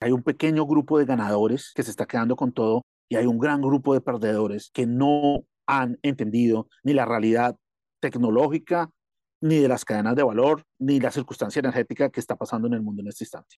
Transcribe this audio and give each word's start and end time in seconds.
Hay 0.00 0.12
un 0.12 0.22
pequeño 0.22 0.66
grupo 0.66 0.98
de 0.98 1.04
ganadores 1.04 1.72
que 1.74 1.82
se 1.82 1.90
está 1.90 2.06
quedando 2.06 2.34
con 2.34 2.52
todo 2.52 2.82
y 3.10 3.16
hay 3.16 3.26
un 3.26 3.38
gran 3.38 3.60
grupo 3.60 3.92
de 3.92 4.00
perdedores 4.00 4.70
que 4.72 4.86
no 4.86 5.44
han 5.66 5.98
entendido 6.02 6.68
ni 6.82 6.94
la 6.94 7.04
realidad 7.04 7.56
tecnológica, 8.00 8.88
ni 9.42 9.58
de 9.58 9.68
las 9.68 9.84
cadenas 9.84 10.16
de 10.16 10.22
valor, 10.22 10.64
ni 10.78 11.00
la 11.00 11.10
circunstancia 11.10 11.60
energética 11.60 12.10
que 12.10 12.20
está 12.20 12.36
pasando 12.36 12.66
en 12.66 12.74
el 12.74 12.82
mundo 12.82 13.02
en 13.02 13.08
este 13.08 13.24
instante. 13.24 13.56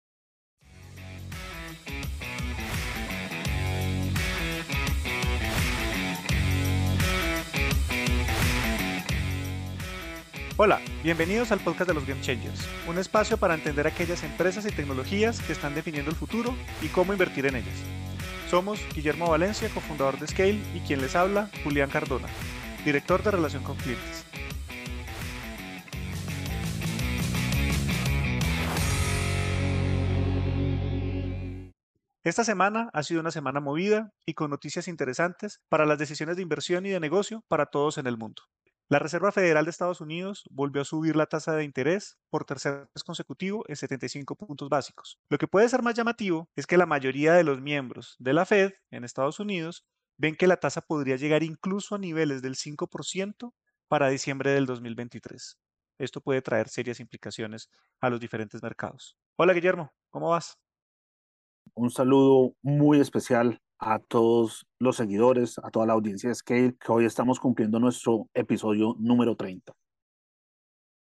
Hola, 10.58 10.82
bienvenidos 11.02 11.50
al 11.50 11.60
podcast 11.60 11.88
de 11.88 11.94
los 11.94 12.06
Game 12.06 12.20
Changers, 12.20 12.68
un 12.86 12.98
espacio 12.98 13.38
para 13.38 13.54
entender 13.54 13.86
aquellas 13.86 14.22
empresas 14.22 14.66
y 14.66 14.70
tecnologías 14.70 15.40
que 15.40 15.54
están 15.54 15.74
definiendo 15.74 16.10
el 16.10 16.16
futuro 16.16 16.54
y 16.82 16.88
cómo 16.88 17.14
invertir 17.14 17.46
en 17.46 17.56
ellas. 17.56 17.74
Somos 18.50 18.78
Guillermo 18.94 19.30
Valencia, 19.30 19.70
cofundador 19.72 20.18
de 20.18 20.26
Scale, 20.26 20.60
y 20.74 20.80
quien 20.80 21.00
les 21.00 21.16
habla, 21.16 21.48
Julián 21.64 21.88
Cardona, 21.88 22.28
director 22.84 23.22
de 23.22 23.30
relación 23.30 23.62
con 23.62 23.78
clientes. 23.78 24.26
Esta 32.24 32.44
semana 32.44 32.90
ha 32.92 33.02
sido 33.02 33.20
una 33.20 33.30
semana 33.30 33.60
movida 33.60 34.12
y 34.26 34.34
con 34.34 34.50
noticias 34.50 34.86
interesantes 34.86 35.62
para 35.70 35.86
las 35.86 35.98
decisiones 35.98 36.36
de 36.36 36.42
inversión 36.42 36.84
y 36.84 36.90
de 36.90 37.00
negocio 37.00 37.42
para 37.48 37.66
todos 37.66 37.96
en 37.96 38.06
el 38.06 38.18
mundo. 38.18 38.42
La 38.92 38.98
Reserva 38.98 39.32
Federal 39.32 39.64
de 39.64 39.70
Estados 39.70 40.02
Unidos 40.02 40.44
volvió 40.50 40.82
a 40.82 40.84
subir 40.84 41.16
la 41.16 41.24
tasa 41.24 41.56
de 41.56 41.64
interés 41.64 42.18
por 42.28 42.44
tercer 42.44 42.90
mes 42.94 43.02
consecutivo 43.02 43.64
en 43.66 43.76
75 43.76 44.36
puntos 44.36 44.68
básicos. 44.68 45.18
Lo 45.30 45.38
que 45.38 45.48
puede 45.48 45.66
ser 45.70 45.80
más 45.80 45.94
llamativo 45.94 46.50
es 46.56 46.66
que 46.66 46.76
la 46.76 46.84
mayoría 46.84 47.32
de 47.32 47.42
los 47.42 47.62
miembros 47.62 48.16
de 48.18 48.34
la 48.34 48.44
Fed 48.44 48.72
en 48.90 49.04
Estados 49.04 49.40
Unidos 49.40 49.86
ven 50.18 50.36
que 50.36 50.46
la 50.46 50.58
tasa 50.58 50.82
podría 50.82 51.16
llegar 51.16 51.42
incluso 51.42 51.94
a 51.94 51.98
niveles 51.98 52.42
del 52.42 52.54
5% 52.54 53.54
para 53.88 54.10
diciembre 54.10 54.50
del 54.50 54.66
2023. 54.66 55.58
Esto 55.98 56.20
puede 56.20 56.42
traer 56.42 56.68
serias 56.68 57.00
implicaciones 57.00 57.70
a 57.98 58.10
los 58.10 58.20
diferentes 58.20 58.62
mercados. 58.62 59.16
Hola 59.36 59.54
Guillermo, 59.54 59.90
¿cómo 60.10 60.28
vas? 60.28 60.58
Un 61.72 61.90
saludo 61.90 62.56
muy 62.60 63.00
especial 63.00 63.58
a 63.84 63.98
todos 63.98 64.64
los 64.78 64.96
seguidores, 64.96 65.58
a 65.58 65.70
toda 65.70 65.86
la 65.86 65.94
audiencia 65.94 66.28
de 66.28 66.36
Scale, 66.36 66.76
que 66.78 66.92
hoy 66.92 67.04
estamos 67.04 67.40
cumpliendo 67.40 67.80
nuestro 67.80 68.28
episodio 68.32 68.94
número 69.00 69.34
30. 69.34 69.72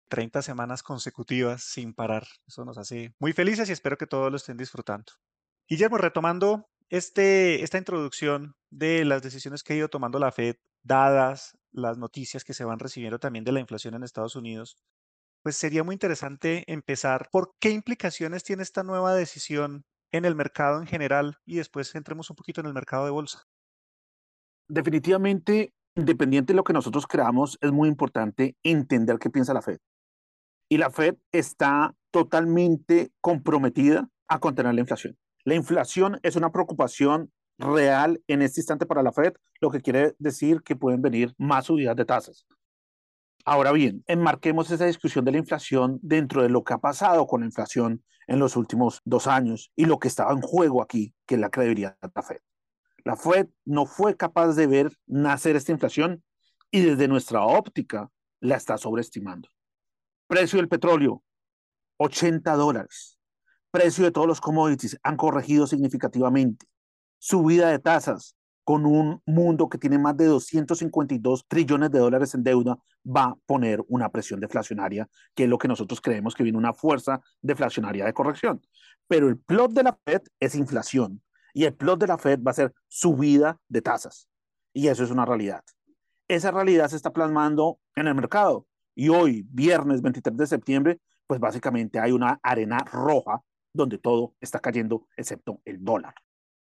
30 0.09 0.43
semanas 0.43 0.83
consecutivas 0.83 1.63
sin 1.63 1.95
parar. 1.95 2.27
Eso 2.49 2.65
nos 2.65 2.77
hace 2.77 3.15
muy 3.21 3.33
felices 3.33 3.69
y 3.69 3.73
espero 3.73 3.97
que 3.97 4.09
todos 4.09 4.29
lo 4.29 4.37
estén 4.37 4.57
disfrutando. 4.57 5.13
Guillermo, 5.69 5.99
retomando 5.99 6.69
este, 6.89 7.63
esta 7.63 7.79
introducción 7.79 8.57
de 8.71 9.05
las 9.05 9.23
decisiones 9.23 9.63
que 9.63 9.75
ha 9.75 9.77
ido 9.77 9.89
tomando 9.89 10.19
la 10.19 10.33
Fed, 10.33 10.57
dadas 10.83 11.57
las 11.71 11.97
noticias 11.97 12.43
que 12.43 12.55
se 12.55 12.65
van 12.65 12.81
recibiendo 12.81 13.21
también 13.21 13.45
de 13.45 13.53
la 13.53 13.61
inflación 13.61 13.95
en 13.95 14.03
Estados 14.03 14.35
Unidos, 14.35 14.77
pues 15.43 15.57
sería 15.57 15.85
muy 15.85 15.93
interesante 15.93 16.65
empezar 16.67 17.29
por 17.31 17.55
qué 17.61 17.71
implicaciones 17.71 18.43
tiene 18.43 18.65
esta 18.65 18.83
nueva 18.83 19.15
decisión 19.15 19.85
en 20.15 20.25
el 20.25 20.37
mercado 20.37 20.81
en 20.81 20.87
general 20.87 21.39
y 21.45 21.57
después 21.57 21.93
entremos 21.97 22.31
un 22.31 22.37
poquito 22.37 22.61
en 22.61 22.69
el 22.69 22.73
mercado 22.73 23.05
de 23.05 23.11
bolsa. 23.11 23.43
Definitivamente, 24.69 25.75
independiente 25.97 26.53
de 26.53 26.57
lo 26.57 26.63
que 26.63 26.73
nosotros 26.73 27.09
creamos, 27.09 27.59
es 27.61 27.73
muy 27.73 27.89
importante 27.89 28.57
entender 28.63 29.19
qué 29.19 29.29
piensa 29.29 29.53
la 29.53 29.61
Fed. 29.61 29.79
Y 30.71 30.79
la 30.79 30.91
Fed 30.91 31.17
está 31.33 31.97
totalmente 32.13 33.11
comprometida 33.21 34.09
a 34.29 34.39
contener 34.39 34.75
la 34.75 34.83
inflación. 34.83 35.19
La 35.45 35.57
inflación 35.57 36.21
es 36.23 36.37
una 36.37 36.53
preocupación 36.53 37.33
real 37.59 38.23
en 38.29 38.43
este 38.43 38.61
instante 38.61 38.87
para 38.87 39.03
la 39.03 39.13
Fed, 39.13 39.35
lo 39.61 39.71
que 39.71 39.81
quiere 39.81 40.15
decir 40.21 40.63
que 40.63 40.77
pueden 40.77 41.03
venir 41.03 41.35
más 41.39 41.67
subidas 41.67 41.97
de 41.97 42.05
tasas. 42.05 42.47
Ahora 43.47 43.73
bien, 43.73 44.03
enmarquemos 44.07 44.71
esa 44.71 44.87
discusión 44.87 45.25
de 45.25 45.33
la 45.33 45.39
inflación 45.39 45.99
dentro 46.03 46.43
de 46.43 46.49
lo 46.49 46.65
que 46.65 46.73
ha 46.73 46.79
pasado 46.79 47.27
con 47.27 47.41
la 47.41 47.47
inflación 47.47 48.03
en 48.27 48.39
los 48.39 48.57
últimos 48.57 49.03
dos 49.05 49.27
años 49.27 49.71
y 49.77 49.85
lo 49.85 49.99
que 49.99 50.09
estaba 50.09 50.33
en 50.33 50.41
juego 50.41 50.81
aquí, 50.81 51.15
que 51.27 51.35
es 51.35 51.41
la 51.41 51.51
credibilidad 51.51 51.99
de 52.01 52.11
la 52.15 52.23
Fed. 52.23 52.39
La 53.05 53.17
Fed 53.17 53.49
no 53.67 53.85
fue 53.85 54.17
capaz 54.17 54.55
de 54.55 54.67
ver 54.67 54.97
nacer 55.07 55.57
esta 55.57 55.73
inflación 55.73 56.25
y 56.71 56.81
desde 56.81 57.07
nuestra 57.07 57.45
óptica 57.45 58.11
la 58.41 58.57
está 58.57 58.79
sobreestimando. 58.79 59.51
Precio 60.27 60.57
del 60.57 60.69
petróleo, 60.69 61.23
80 61.99 62.51
dólares. 62.55 63.19
Precio 63.71 64.05
de 64.05 64.11
todos 64.11 64.27
los 64.27 64.41
commodities 64.41 64.99
han 65.03 65.19
corregido 65.19 65.67
significativamente. 65.67 66.67
Subida 67.19 67.69
de 67.69 67.79
tasas, 67.79 68.37
con 68.65 68.87
un 68.87 69.23
mundo 69.27 69.69
que 69.69 69.79
tiene 69.79 69.99
más 69.99 70.17
de 70.17 70.25
252 70.27 71.47
trillones 71.47 71.91
de 71.91 71.99
dólares 71.99 72.35
en 72.35 72.43
deuda, 72.43 72.79
va 73.05 73.25
a 73.25 73.37
poner 73.47 73.85
una 73.89 74.11
presión 74.11 74.41
deflacionaria, 74.41 75.09
que 75.35 75.45
es 75.45 75.49
lo 75.49 75.59
que 75.59 75.69
nosotros 75.69 76.01
creemos 76.01 76.35
que 76.35 76.43
viene 76.43 76.59
una 76.59 76.73
fuerza 76.73 77.21
deflacionaria 77.43 78.07
de 78.07 78.15
corrección. 78.15 78.63
Pero 79.07 79.29
el 79.29 79.39
plot 79.39 79.73
de 79.73 79.83
la 79.83 79.99
Fed 80.05 80.23
es 80.41 80.55
inflación 80.55 81.23
y 81.53 81.65
el 81.65 81.75
plot 81.75 82.01
de 82.01 82.07
la 82.07 82.19
Fed 82.19 82.41
va 82.43 82.51
a 82.51 82.55
ser 82.55 82.75
subida 82.89 83.61
de 83.69 83.83
tasas. 83.83 84.29
Y 84.73 84.89
eso 84.89 85.05
es 85.05 85.11
una 85.11 85.27
realidad. 85.27 85.63
Esa 86.27 86.51
realidad 86.51 86.89
se 86.89 86.97
está 86.97 87.13
plasmando 87.13 87.79
en 87.95 88.09
el 88.09 88.15
mercado. 88.15 88.67
Y 88.95 89.09
hoy, 89.09 89.47
viernes 89.51 90.01
23 90.01 90.37
de 90.37 90.47
septiembre, 90.47 91.01
pues 91.27 91.39
básicamente 91.39 91.99
hay 91.99 92.13
una 92.13 92.41
arena 92.43 92.79
roja 92.79 93.41
donde 93.73 93.99
todo 93.99 94.35
está 94.41 94.59
cayendo 94.59 95.07
excepto 95.17 95.61
el 95.65 95.85
dólar. 95.85 96.15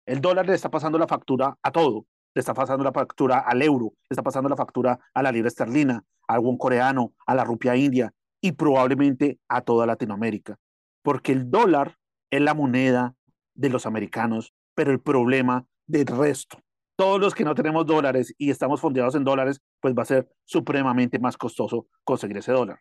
El 0.04 0.20
dólar 0.20 0.46
le 0.46 0.54
está 0.54 0.70
pasando 0.70 0.98
la 0.98 1.06
factura 1.06 1.56
a 1.62 1.70
todo. 1.70 2.06
Le 2.34 2.40
está 2.40 2.54
pasando 2.54 2.82
la 2.82 2.92
factura 2.92 3.38
al 3.38 3.60
euro, 3.62 3.92
le 4.08 4.14
está 4.14 4.22
pasando 4.22 4.48
la 4.48 4.56
factura 4.56 4.98
a 5.12 5.22
la 5.22 5.30
libra 5.30 5.48
esterlina, 5.48 6.02
al 6.26 6.40
won 6.40 6.56
coreano, 6.56 7.12
a 7.26 7.34
la 7.34 7.44
rupia 7.44 7.76
india 7.76 8.12
y 8.40 8.52
probablemente 8.52 9.38
a 9.48 9.60
toda 9.60 9.86
Latinoamérica. 9.86 10.58
Porque 11.02 11.32
el 11.32 11.50
dólar 11.50 11.98
es 12.30 12.40
la 12.40 12.54
moneda 12.54 13.14
de 13.54 13.68
los 13.68 13.84
americanos, 13.84 14.54
pero 14.74 14.92
el 14.92 15.00
problema 15.00 15.66
del 15.86 16.06
resto. 16.06 16.58
Todos 16.96 17.20
los 17.20 17.34
que 17.34 17.44
no 17.44 17.54
tenemos 17.54 17.84
dólares 17.86 18.34
y 18.38 18.50
estamos 18.50 18.80
fondeados 18.80 19.14
en 19.14 19.24
dólares, 19.24 19.60
pues 19.80 19.94
va 19.94 20.02
a 20.02 20.06
ser 20.06 20.28
supremamente 20.44 21.18
más 21.18 21.36
costoso 21.36 21.86
conseguir 22.02 22.38
ese 22.38 22.52
dólar. 22.52 22.80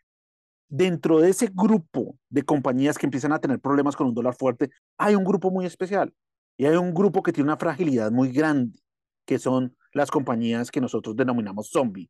Dentro 0.69 1.19
de 1.19 1.29
ese 1.29 1.49
grupo 1.53 2.17
de 2.29 2.43
compañías 2.43 2.97
que 2.97 3.05
empiezan 3.05 3.33
a 3.33 3.39
tener 3.39 3.59
problemas 3.59 3.97
con 3.97 4.07
un 4.07 4.13
dólar 4.13 4.35
fuerte, 4.35 4.69
hay 4.97 5.15
un 5.15 5.25
grupo 5.25 5.51
muy 5.51 5.65
especial 5.65 6.13
y 6.57 6.65
hay 6.65 6.75
un 6.75 6.93
grupo 6.93 7.23
que 7.23 7.33
tiene 7.33 7.49
una 7.49 7.57
fragilidad 7.57 8.11
muy 8.11 8.31
grande, 8.31 8.79
que 9.25 9.39
son 9.39 9.75
las 9.93 10.11
compañías 10.11 10.71
que 10.71 10.81
nosotros 10.81 11.15
denominamos 11.15 11.69
zombie, 11.69 12.09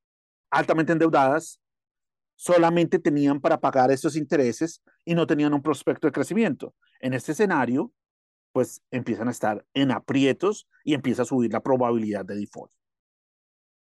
altamente 0.50 0.94
endeudadas, 0.94 1.60
solamente 2.36 3.00
tenían 3.00 3.40
para 3.40 3.60
pagar 3.60 3.92
estos 3.92 4.16
intereses 4.16 4.82
y 5.06 5.14
no 5.14 5.28
tenían 5.28 5.54
un 5.54 5.62
prospecto 5.62 6.08
de 6.08 6.12
crecimiento. 6.12 6.74
En 7.00 7.14
este 7.14 7.34
escenario, 7.34 7.94
pues 8.52 8.82
empiezan 8.92 9.28
a 9.28 9.32
estar 9.32 9.66
en 9.74 9.92
aprietos 9.92 10.68
y 10.84 10.94
empieza 10.94 11.22
a 11.22 11.26
subir 11.26 11.54
la 11.54 11.62
probabilidad 11.62 12.26
de 12.26 12.36
default. 12.36 12.72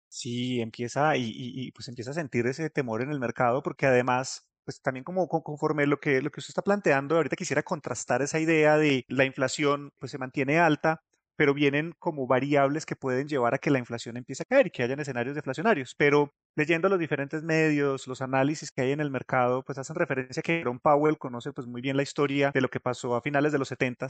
Sí, 0.08 0.62
empieza 0.62 1.18
y, 1.18 1.34
y, 1.36 1.72
pues 1.74 1.90
empieza 1.90 2.12
a 2.12 2.14
sentir 2.14 2.48
ese 2.48 2.70
temor 2.70 3.02
en 3.02 3.12
el 3.12 3.20
mercado 3.20 3.62
porque 3.62 3.86
además 3.86 4.48
pues 4.66 4.82
también 4.82 5.04
como 5.04 5.28
conforme 5.30 5.88
lo 5.88 6.00
que, 6.00 6.22
lo 6.22 6.32
que 6.32 6.40
usted 6.42 6.52
está 6.52 6.64
planteando, 6.64 7.16
ahorita 7.16 7.36
quisiera 7.36 7.64
contrastar 7.64 8.22
esa 8.22 8.40
idea 8.40 8.78
de 8.78 9.06
la 9.08 9.26
inflación 9.26 9.92
pues 10.00 10.12
se 10.12 10.18
mantiene 10.18 10.60
alta, 10.60 11.02
pero 11.36 11.54
vienen 11.54 11.94
como 12.00 12.28
variables 12.28 12.86
que 12.86 12.96
pueden 12.96 13.28
llevar 13.28 13.54
a 13.54 13.58
que 13.58 13.70
la 13.70 13.80
inflación 13.80 14.18
empiece 14.18 14.44
a 14.44 14.46
caer 14.46 14.68
y 14.68 14.72
que 14.72 14.84
hayan 14.84 15.00
escenarios 15.00 15.36
deflacionarios. 15.36 15.96
Pero 15.98 16.34
leyendo 16.56 16.90
los 16.90 17.00
diferentes 17.00 17.44
medios, 17.44 18.08
los 18.08 18.22
análisis 18.22 18.72
que 18.72 18.82
hay 18.82 18.92
en 18.92 19.02
el 19.02 19.12
mercado, 19.12 19.64
pues 19.64 19.78
hacen 19.78 19.96
referencia 19.96 20.40
a 20.40 20.44
que 20.44 20.58
Jerome 20.60 20.80
Powell 20.82 21.18
conoce 21.18 21.52
pues 21.54 21.68
muy 21.68 21.82
bien 21.82 21.98
la 21.98 22.04
historia 22.04 22.52
de 22.54 22.62
lo 22.62 22.70
que 22.70 22.80
pasó 22.80 23.16
a 23.16 23.22
finales 23.22 23.52
de 23.52 23.60
los 23.60 23.68
70 23.68 24.08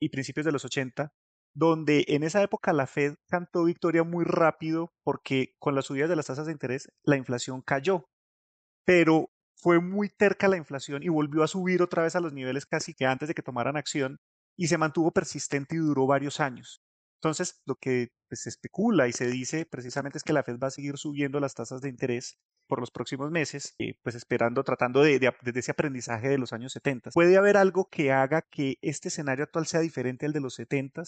y 0.00 0.08
principios 0.08 0.44
de 0.46 0.52
los 0.52 0.64
80, 0.64 1.12
donde 1.54 2.04
en 2.08 2.24
esa 2.24 2.42
época 2.42 2.72
la 2.72 2.86
Fed 2.86 3.14
cantó 3.28 3.64
victoria 3.64 4.02
muy 4.02 4.24
rápido 4.24 4.92
porque 5.04 5.54
con 5.58 5.74
las 5.74 5.86
subidas 5.86 6.08
de 6.08 6.16
las 6.16 6.26
tasas 6.26 6.46
de 6.46 6.52
interés 6.52 6.90
la 7.02 7.16
inflación 7.16 7.62
cayó. 7.62 8.08
Pero 8.84 9.30
fue 9.56 9.80
muy 9.80 10.08
terca 10.08 10.48
la 10.48 10.56
inflación 10.56 11.02
y 11.02 11.08
volvió 11.08 11.42
a 11.42 11.48
subir 11.48 11.82
otra 11.82 12.02
vez 12.02 12.16
a 12.16 12.20
los 12.20 12.32
niveles 12.32 12.66
casi 12.66 12.94
que 12.94 13.06
antes 13.06 13.28
de 13.28 13.34
que 13.34 13.42
tomaran 13.42 13.76
acción 13.76 14.20
y 14.56 14.68
se 14.68 14.78
mantuvo 14.78 15.10
persistente 15.12 15.76
y 15.76 15.78
duró 15.78 16.06
varios 16.06 16.40
años. 16.40 16.82
Entonces, 17.16 17.62
lo 17.64 17.76
que 17.76 18.12
pues, 18.28 18.42
se 18.42 18.50
especula 18.50 19.08
y 19.08 19.12
se 19.12 19.26
dice 19.26 19.64
precisamente 19.64 20.18
es 20.18 20.24
que 20.24 20.34
la 20.34 20.42
Fed 20.42 20.58
va 20.62 20.68
a 20.68 20.70
seguir 20.70 20.98
subiendo 20.98 21.40
las 21.40 21.54
tasas 21.54 21.80
de 21.80 21.88
interés 21.88 22.36
por 22.66 22.80
los 22.80 22.90
próximos 22.90 23.30
meses, 23.30 23.74
eh, 23.78 23.94
pues 24.02 24.14
esperando, 24.14 24.62
tratando 24.62 25.02
de, 25.02 25.18
de, 25.18 25.32
ese 25.54 25.70
aprendizaje 25.70 26.28
de 26.28 26.38
los 26.38 26.52
años 26.52 26.72
70. 26.72 27.10
¿Puede 27.12 27.36
haber 27.36 27.56
algo 27.56 27.88
que 27.90 28.12
haga 28.12 28.42
que 28.42 28.76
este 28.82 29.08
escenario 29.08 29.44
actual 29.44 29.66
sea 29.66 29.80
diferente 29.80 30.26
al 30.26 30.32
de 30.32 30.40
los 30.40 30.54
70 30.54 31.02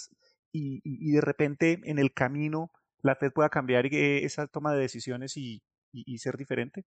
y, 0.52 0.80
y, 0.84 1.12
de 1.12 1.20
repente 1.20 1.80
en 1.84 1.98
el 1.98 2.12
camino 2.12 2.70
la 3.02 3.14
Fed 3.14 3.32
pueda 3.32 3.48
cambiar 3.50 3.86
eh, 3.86 4.24
esa 4.24 4.46
toma 4.46 4.72
de 4.72 4.80
decisiones 4.80 5.36
y 5.36 5.62
ser 6.18 6.36
diferente? 6.36 6.84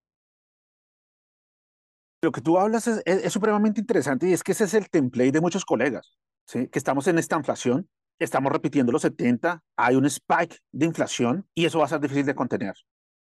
Lo 2.22 2.32
que 2.32 2.40
tú 2.40 2.58
hablas 2.58 2.86
es, 2.86 3.32
supremamente 3.32 3.80
interesante 3.80 4.28
y 4.28 4.32
es 4.32 4.42
que 4.42 4.52
ese 4.52 4.64
es 4.64 4.74
el 4.74 4.90
template 4.90 5.32
de 5.32 5.40
muchos 5.40 5.64
colegas. 5.64 6.18
¿sí? 6.46 6.68
que 6.68 6.78
estamos 6.78 7.06
en 7.06 7.18
esta 7.18 7.36
inflación, 7.36 7.88
estamos 8.18 8.52
repitiendo 8.52 8.92
los 8.92 9.02
70, 9.02 9.62
hay 9.76 9.94
un 9.94 10.04
spike 10.06 10.58
de 10.72 10.86
inflación 10.86 11.48
y 11.54 11.64
eso 11.64 11.78
va 11.78 11.84
a 11.84 11.88
ser 11.88 12.00
difícil 12.00 12.26
de 12.26 12.34
contener. 12.34 12.74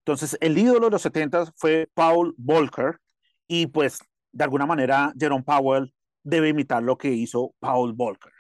Entonces, 0.05 0.37
el 0.41 0.57
ídolo 0.57 0.87
de 0.87 0.91
los 0.91 1.01
70 1.01 1.53
fue 1.55 1.89
Paul 1.93 2.35
Volcker 2.37 2.99
y 3.47 3.67
pues 3.67 3.99
de 4.31 4.43
alguna 4.43 4.65
manera 4.65 5.13
Jerome 5.17 5.43
Powell 5.43 5.93
debe 6.23 6.49
imitar 6.49 6.83
lo 6.83 6.97
que 6.97 7.09
hizo 7.09 7.55
Paul 7.59 7.93
Volcker. 7.93 8.33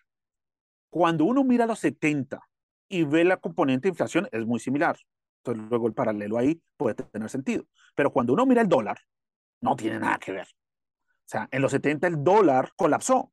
Cuando 0.89 1.25
uno 1.25 1.43
mira 1.43 1.65
los 1.65 1.79
70 1.79 2.39
y 2.89 3.03
ve 3.03 3.23
la 3.23 3.37
componente 3.37 3.83
de 3.83 3.89
inflación, 3.89 4.27
es 4.31 4.45
muy 4.45 4.59
similar. 4.59 4.97
Entonces, 5.39 5.69
luego 5.69 5.87
el 5.87 5.93
paralelo 5.93 6.37
ahí 6.37 6.61
puede 6.77 6.95
tener 6.95 7.29
sentido. 7.29 7.65
Pero 7.95 8.11
cuando 8.11 8.33
uno 8.33 8.45
mira 8.45 8.61
el 8.61 8.69
dólar, 8.69 8.99
no 9.65 9.75
tiene 9.75 9.99
nada 9.99 10.17
que 10.19 10.31
ver. 10.31 10.47
O 10.47 11.27
sea, 11.27 11.49
en 11.51 11.61
los 11.61 11.71
70 11.71 12.07
el 12.07 12.23
dólar 12.23 12.71
colapsó, 12.75 13.31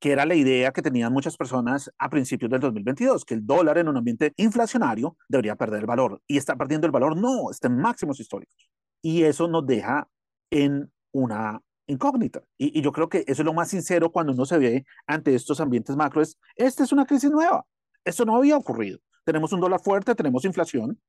que 0.00 0.12
era 0.12 0.26
la 0.26 0.34
idea 0.34 0.72
que 0.72 0.82
tenían 0.82 1.12
muchas 1.12 1.36
personas 1.36 1.90
a 1.96 2.10
principios 2.10 2.50
del 2.50 2.60
2022, 2.60 3.24
que 3.24 3.34
el 3.34 3.46
dólar 3.46 3.78
en 3.78 3.88
un 3.88 3.96
ambiente 3.96 4.32
inflacionario 4.36 5.16
debería 5.28 5.56
perder 5.56 5.80
el 5.80 5.86
valor. 5.86 6.20
Y 6.26 6.36
está 6.36 6.56
perdiendo 6.56 6.86
el 6.86 6.92
valor, 6.92 7.16
no, 7.16 7.50
está 7.50 7.68
en 7.68 7.78
máximos 7.78 8.20
históricos. 8.20 8.68
Y 9.00 9.22
eso 9.22 9.48
nos 9.48 9.64
deja 9.64 10.08
en 10.50 10.92
una 11.12 11.60
incógnita. 11.86 12.42
Y, 12.58 12.80
yo 12.80 12.92
creo 12.92 13.08
que 13.08 13.24
eso 13.26 13.42
es 13.42 13.46
lo 13.46 13.54
más 13.54 13.68
sincero 13.68 14.10
cuando 14.10 14.32
uno 14.32 14.44
se 14.44 14.58
ve 14.58 14.84
ante 15.06 15.34
estos 15.34 15.60
ambientes 15.60 15.96
macro, 15.96 16.20
es, 16.20 16.36
esta 16.56 16.82
es 16.84 16.92
una 16.92 17.06
crisis 17.06 17.30
nueva. 17.30 17.64
Esto 18.04 18.24
no 18.24 18.36
había 18.36 18.56
ocurrido. 18.56 18.98
Tenemos 19.24 19.52
un 19.52 19.60
dólar 19.60 19.80
fuerte, 19.80 20.14
tenemos 20.14 20.44
inflación, 20.44 21.00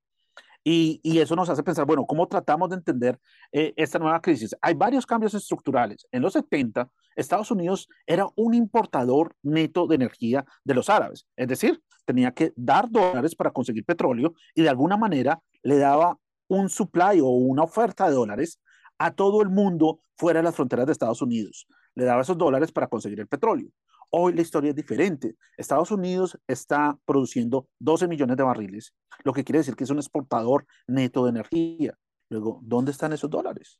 y, 0.63 1.19
eso 1.19 1.35
nos 1.35 1.49
hace 1.49 1.63
pensar, 1.63 1.85
bueno, 1.85 2.05
¿cómo 2.05 2.27
tratamos 2.27 2.69
de 2.69 2.75
entender 2.75 3.19
eh, 3.51 3.73
esta 3.75 3.97
nueva 3.97 4.21
crisis? 4.21 4.55
Hay 4.61 4.73
varios 4.73 5.05
cambios 5.05 5.33
estructurales. 5.33 6.05
En 6.11 6.21
los 6.21 6.33
70, 6.33 6.89
Estados 7.15 7.51
Unidos 7.51 7.87
era 8.05 8.27
un 8.35 8.53
importador 8.53 9.35
neto 9.41 9.87
de 9.87 9.95
energía 9.95 10.45
de 10.63 10.73
los 10.73 10.89
árabes. 10.89 11.25
Es 11.35 11.47
decir, 11.47 11.81
tenía 12.05 12.31
que 12.31 12.53
dar 12.55 12.89
dólares 12.89 13.35
para 13.35 13.51
conseguir 13.51 13.85
petróleo 13.85 14.33
y 14.53 14.61
de 14.61 14.69
alguna 14.69 14.97
manera 14.97 15.41
le 15.63 15.77
daba 15.77 16.17
un 16.47 16.69
supply 16.69 17.19
o 17.21 17.27
una 17.27 17.63
oferta 17.63 18.07
de 18.07 18.15
dólares 18.15 18.59
a 18.97 19.11
todo 19.11 19.41
el 19.41 19.49
mundo 19.49 20.01
fuera 20.17 20.39
de 20.39 20.43
las 20.43 20.55
fronteras 20.55 20.85
de 20.85 20.91
Estados 20.91 21.21
Unidos. 21.21 21.67
Le 21.95 22.05
daba 22.05 22.21
esos 22.21 22.37
dólares 22.37 22.71
para 22.71 22.87
conseguir 22.87 23.19
el 23.19 23.27
petróleo. 23.27 23.69
Hoy 24.11 24.33
la 24.33 24.41
historia 24.41 24.71
es 24.71 24.75
diferente. 24.75 25.35
Estados 25.55 25.91
Unidos 25.91 26.37
está 26.47 26.97
produciendo 27.05 27.67
12 27.79 28.07
millones 28.07 28.37
de 28.37 28.43
barriles, 28.43 28.93
lo 29.23 29.33
que 29.33 29.43
quiere 29.43 29.59
decir 29.59 29.75
que 29.75 29.83
es 29.83 29.89
un 29.89 29.99
exportador 29.99 30.65
neto 30.87 31.23
de 31.23 31.29
energía. 31.29 31.95
Luego, 32.29 32.59
¿dónde 32.63 32.91
están 32.91 33.13
esos 33.13 33.29
dólares? 33.29 33.79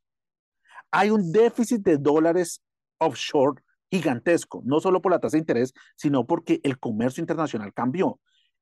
Hay 0.92 1.10
un 1.10 1.32
déficit 1.32 1.82
de 1.82 1.98
dólares 1.98 2.62
offshore 3.00 3.62
gigantesco, 3.92 4.62
no 4.66 4.80
solo 4.80 5.02
por 5.02 5.12
la 5.12 5.20
tasa 5.20 5.38
de 5.38 5.42
interés, 5.42 5.74
sino 5.96 6.28
porque 6.28 6.60
el 6.64 6.80
comercio 6.80 7.22
internacional 7.22 7.74
cambió. 7.74 8.20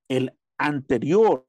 El 0.08 0.34
anterior 0.58 1.46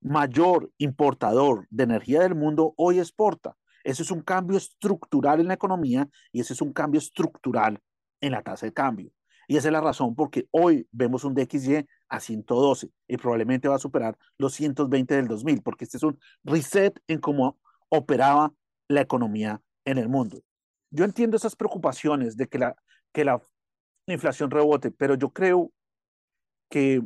mayor 0.00 0.70
importador 0.78 1.66
de 1.70 1.84
energía 1.84 2.20
del 2.20 2.34
mundo 2.34 2.72
hoy 2.76 2.98
exporta. 2.98 3.56
Ese 3.82 4.02
es 4.02 4.10
un 4.10 4.22
cambio 4.22 4.58
estructural 4.58 5.40
en 5.40 5.48
la 5.48 5.54
economía 5.54 6.08
y 6.32 6.40
ese 6.40 6.52
es 6.52 6.60
un 6.60 6.72
cambio 6.72 6.98
estructural 6.98 7.80
en 8.20 8.32
la 8.32 8.42
tasa 8.42 8.66
de 8.66 8.72
cambio. 8.72 9.10
Y 9.50 9.56
esa 9.56 9.66
es 9.66 9.72
la 9.72 9.80
razón 9.80 10.14
porque 10.14 10.46
hoy 10.52 10.86
vemos 10.92 11.24
un 11.24 11.34
DXY 11.34 11.84
a 12.08 12.20
112 12.20 12.88
y 13.08 13.16
probablemente 13.16 13.66
va 13.66 13.74
a 13.74 13.80
superar 13.80 14.16
los 14.38 14.54
120 14.54 15.12
del 15.16 15.26
2000, 15.26 15.60
porque 15.62 15.86
este 15.86 15.96
es 15.96 16.04
un 16.04 16.20
reset 16.44 16.96
en 17.08 17.18
cómo 17.18 17.58
operaba 17.88 18.54
la 18.86 19.00
economía 19.00 19.60
en 19.84 19.98
el 19.98 20.08
mundo. 20.08 20.40
Yo 20.92 21.04
entiendo 21.04 21.36
esas 21.36 21.56
preocupaciones 21.56 22.36
de 22.36 22.46
que 22.46 22.60
la, 22.60 22.76
que 23.12 23.24
la 23.24 23.42
inflación 24.06 24.52
rebote, 24.52 24.92
pero 24.92 25.16
yo 25.16 25.30
creo 25.30 25.72
que 26.68 27.02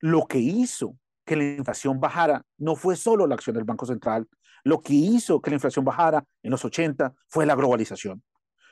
lo 0.00 0.26
que 0.26 0.38
hizo 0.38 0.98
que 1.24 1.36
la 1.36 1.44
inflación 1.44 2.00
bajara 2.00 2.44
no 2.58 2.74
fue 2.74 2.96
solo 2.96 3.28
la 3.28 3.36
acción 3.36 3.54
del 3.54 3.62
Banco 3.64 3.86
Central, 3.86 4.26
lo 4.64 4.80
que 4.80 4.94
hizo 4.94 5.40
que 5.40 5.50
la 5.50 5.56
inflación 5.56 5.84
bajara 5.84 6.24
en 6.42 6.50
los 6.50 6.64
80 6.64 7.14
fue 7.28 7.46
la 7.46 7.54
globalización. 7.54 8.24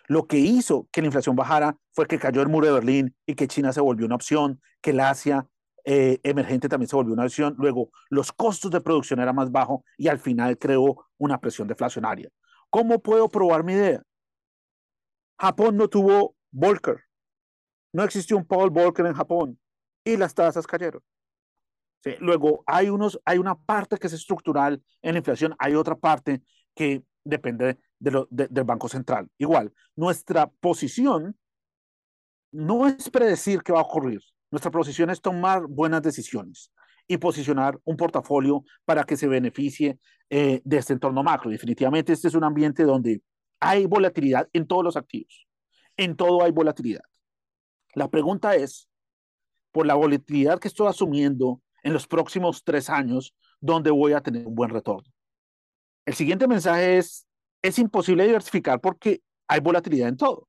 Lo 0.06 0.26
que 0.26 0.38
hizo 0.38 0.88
que 0.92 1.00
la 1.00 1.06
inflación 1.06 1.36
bajara 1.36 1.76
fue 1.92 2.06
que 2.06 2.18
cayó 2.18 2.42
el 2.42 2.48
muro 2.48 2.66
de 2.66 2.72
Berlín 2.72 3.16
y 3.26 3.34
que 3.34 3.48
China 3.48 3.72
se 3.72 3.80
volvió 3.80 4.06
una 4.06 4.16
opción, 4.16 4.60
que 4.80 4.90
el 4.90 5.00
Asia 5.00 5.48
eh, 5.84 6.18
emergente 6.22 6.68
también 6.68 6.88
se 6.88 6.96
volvió 6.96 7.14
una 7.14 7.24
opción. 7.24 7.54
Luego, 7.58 7.90
los 8.10 8.32
costos 8.32 8.70
de 8.70 8.80
producción 8.80 9.20
eran 9.20 9.34
más 9.34 9.50
bajos 9.50 9.80
y 9.96 10.08
al 10.08 10.18
final 10.18 10.58
creó 10.58 11.06
una 11.18 11.40
presión 11.40 11.68
deflacionaria. 11.68 12.28
¿Cómo 12.70 13.00
puedo 13.00 13.28
probar 13.28 13.64
mi 13.64 13.72
idea? 13.72 14.02
Japón 15.38 15.76
no 15.76 15.88
tuvo 15.88 16.36
Volcker. 16.50 17.04
No 17.92 18.02
existió 18.02 18.36
un 18.36 18.46
Paul 18.46 18.70
Volcker 18.70 19.06
en 19.06 19.14
Japón 19.14 19.58
y 20.04 20.16
las 20.16 20.34
tasas 20.34 20.66
cayeron. 20.66 21.02
Sí, 22.02 22.14
luego, 22.18 22.62
hay, 22.66 22.90
unos, 22.90 23.18
hay 23.24 23.38
una 23.38 23.54
parte 23.54 23.96
que 23.96 24.08
es 24.08 24.12
estructural 24.12 24.82
en 25.00 25.14
la 25.14 25.18
inflación, 25.18 25.54
hay 25.58 25.74
otra 25.74 25.96
parte 25.96 26.42
que 26.74 27.02
depende 27.24 27.78
del 27.98 28.64
Banco 28.64 28.88
Central. 28.88 29.28
Igual, 29.38 29.72
nuestra 29.96 30.46
posición 30.46 31.36
no 32.52 32.86
es 32.86 33.10
predecir 33.10 33.62
qué 33.62 33.72
va 33.72 33.80
a 33.80 33.82
ocurrir. 33.82 34.20
Nuestra 34.50 34.70
posición 34.70 35.10
es 35.10 35.20
tomar 35.20 35.66
buenas 35.66 36.02
decisiones 36.02 36.70
y 37.08 37.16
posicionar 37.16 37.78
un 37.84 37.96
portafolio 37.96 38.64
para 38.84 39.04
que 39.04 39.16
se 39.16 39.26
beneficie 39.26 39.98
eh, 40.30 40.62
de 40.64 40.76
este 40.76 40.92
entorno 40.92 41.22
macro. 41.22 41.50
Definitivamente 41.50 42.12
este 42.12 42.28
es 42.28 42.34
un 42.34 42.44
ambiente 42.44 42.84
donde 42.84 43.22
hay 43.60 43.86
volatilidad 43.86 44.48
en 44.52 44.66
todos 44.66 44.84
los 44.84 44.96
activos. 44.96 45.46
En 45.96 46.16
todo 46.16 46.42
hay 46.42 46.52
volatilidad. 46.52 47.02
La 47.94 48.08
pregunta 48.08 48.54
es, 48.54 48.88
por 49.72 49.86
la 49.86 49.94
volatilidad 49.94 50.58
que 50.58 50.68
estoy 50.68 50.86
asumiendo 50.86 51.60
en 51.82 51.92
los 51.92 52.06
próximos 52.06 52.62
tres 52.64 52.88
años, 52.90 53.34
¿dónde 53.60 53.90
voy 53.90 54.12
a 54.12 54.20
tener 54.20 54.46
un 54.46 54.54
buen 54.54 54.70
retorno? 54.70 55.13
El 56.06 56.14
siguiente 56.14 56.46
mensaje 56.46 56.98
es, 56.98 57.26
es 57.62 57.78
imposible 57.78 58.26
diversificar 58.26 58.80
porque 58.80 59.22
hay 59.48 59.60
volatilidad 59.60 60.08
en 60.08 60.16
todo. 60.16 60.48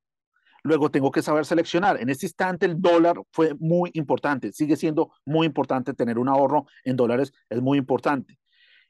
Luego 0.64 0.90
tengo 0.90 1.12
que 1.12 1.22
saber 1.22 1.46
seleccionar. 1.46 2.02
En 2.02 2.10
este 2.10 2.26
instante 2.26 2.66
el 2.66 2.82
dólar 2.82 3.22
fue 3.32 3.54
muy 3.60 3.92
importante, 3.94 4.52
sigue 4.52 4.76
siendo 4.76 5.12
muy 5.24 5.46
importante 5.46 5.94
tener 5.94 6.18
un 6.18 6.28
ahorro 6.28 6.66
en 6.84 6.96
dólares, 6.96 7.32
es 7.50 7.62
muy 7.62 7.78
importante. 7.78 8.40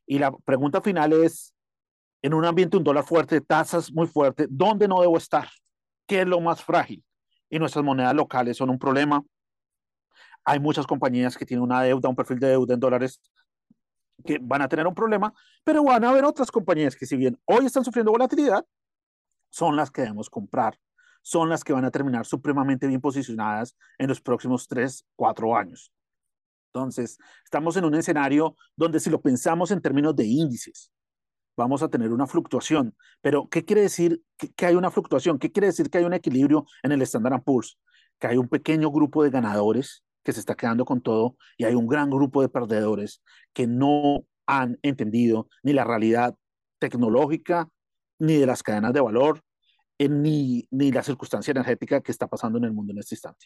Y 0.08 0.20
la 0.20 0.32
pregunta 0.32 0.82
final 0.82 1.12
es, 1.14 1.54
en 2.22 2.34
un 2.34 2.46
ambiente 2.46 2.78
un 2.78 2.84
dólar 2.84 3.04
fuerte, 3.04 3.42
tasas 3.42 3.92
muy 3.92 4.08
fuertes, 4.08 4.48
¿dónde 4.50 4.88
no 4.88 5.02
debo 5.02 5.18
estar? 5.18 5.50
¿Qué 6.08 6.22
es 6.22 6.28
lo 6.28 6.40
más 6.40 6.64
frágil? 6.64 7.04
Y 7.50 7.60
nuestras 7.60 7.84
monedas 7.84 8.16
locales 8.16 8.58
son 8.58 8.70
un 8.70 8.80
problema. 8.80 9.22
Hay 10.46 10.60
muchas 10.60 10.88
compañías 10.88 11.36
que 11.36 11.46
tienen 11.46 11.63
una 11.63 11.82
deuda, 11.82 12.08
un 12.08 12.16
perfil 12.16 12.39
de 12.39 12.48
deuda 12.50 12.74
en 12.74 12.80
dólares 12.80 13.20
que 14.25 14.39
van 14.41 14.62
a 14.62 14.67
tener 14.67 14.88
un 14.88 14.96
problema, 14.96 15.34
pero 15.63 15.84
van 15.84 16.03
a 16.03 16.10
haber 16.10 16.25
otras 16.25 16.51
compañías 16.51 16.96
que 16.96 17.05
si 17.05 17.15
bien 17.15 17.39
hoy 17.46 17.65
están 17.65 17.86
sufriendo 17.86 18.12
volatilidad, 18.12 18.65
son 19.50 19.75
las 19.75 19.91
que 19.91 20.01
debemos 20.01 20.29
comprar, 20.29 20.77
son 21.22 21.50
las 21.50 21.63
que 21.63 21.74
van 21.74 21.86
a 21.86 21.91
terminar 21.91 22.25
supremamente 22.25 22.88
bien 22.88 23.01
posicionadas 23.01 23.75
en 23.98 24.08
los 24.08 24.22
próximos 24.22 24.67
3, 24.67 25.05
4 25.15 25.55
años. 25.55 25.91
Entonces, 26.74 27.17
estamos 27.44 27.77
en 27.77 27.86
un 27.86 27.96
escenario 27.96 28.55
donde 28.75 29.00
si 29.00 29.10
lo 29.10 29.22
pensamos 29.22 29.72
en 29.72 29.82
términos 29.82 30.15
de 30.15 30.25
índices, 30.25 30.91
vamos 31.55 31.82
a 31.82 31.88
tener 31.88 32.12
una 32.12 32.27
fluctuación. 32.27 32.96
Pero, 33.22 33.48
¿qué 33.50 33.63
quiere 33.63 33.82
decir 33.82 34.22
que, 34.38 34.53
que 34.53 34.65
hay 34.65 34.75
una 34.75 34.91
fluctuación? 34.91 35.39
¿Qué 35.39 35.51
quiere 35.51 35.67
decir 35.67 35.89
que 35.89 36.00
hay 36.00 36.03
un 36.03 36.13
equilibrio 36.13 36.65
en 36.84 36.91
el 36.91 37.01
Standard 37.03 37.44
Poor's? 37.44 37.79
Que 38.20 38.27
hay 38.27 38.38
un 38.38 38.50
pequeño 38.50 38.91
grupo 38.91 39.24
de 39.24 39.29
ganadores 39.29 40.05
que 40.25 40.34
se 40.34 40.41
está 40.41 40.55
quedando 40.55 40.84
con 40.84 41.01
todo 41.01 41.38
y 41.58 41.63
hay 41.63 41.75
un 41.75 41.88
gran 41.88 42.10
grupo 42.10 42.41
de 42.41 42.50
perdedores 42.50 43.22
que 43.53 43.67
no 43.67 44.25
han 44.48 44.77
entendido 44.82 45.48
ni 45.63 45.72
la 45.72 45.86
realidad 45.86 46.36
tecnológica, 46.79 47.70
ni 48.20 48.36
de 48.36 48.46
las 48.48 48.63
cadenas 48.63 48.91
de 48.94 49.01
valor, 49.01 49.41
eh, 50.00 50.10
ni, 50.10 50.67
ni 50.72 50.91
la 50.91 51.03
circunstancia 51.03 51.51
energética 51.51 52.01
que 52.01 52.12
está 52.12 52.27
pasando 52.27 52.58
en 52.58 52.65
el 52.65 52.74
mundo 52.74 52.91
en 52.91 53.00
este 53.00 53.15
instante. 53.15 53.46